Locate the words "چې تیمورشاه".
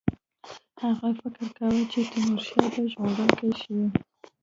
1.91-2.67